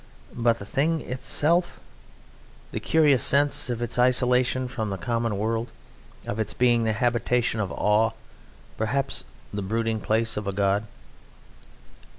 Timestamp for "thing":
0.65-1.01